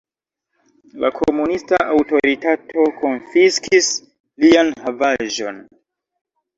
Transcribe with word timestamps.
La 1.03 1.11
komunista 1.17 1.81
aŭtoritato 1.97 2.87
konfiskis 3.05 3.93
lian 4.45 4.77
havaĵon. 4.89 5.65